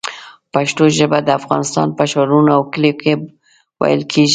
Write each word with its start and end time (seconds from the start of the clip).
پښتو 0.53 0.83
ژبه 0.97 1.17
د 1.23 1.29
افغانستان 1.39 1.87
په 1.97 2.03
ښارونو 2.11 2.49
او 2.57 2.61
کلیو 2.73 2.97
کې 3.01 3.13
ویل 3.79 4.03
کېږي. 4.11 4.29